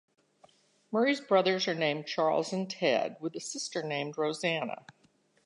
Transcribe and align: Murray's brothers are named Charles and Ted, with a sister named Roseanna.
Murray's 0.91 1.21
brothers 1.21 1.67
are 1.67 1.75
named 1.75 2.07
Charles 2.07 2.51
and 2.53 2.67
Ted, 2.67 3.17
with 3.19 3.35
a 3.35 3.39
sister 3.39 3.83
named 3.83 4.15
Roseanna. 4.15 4.83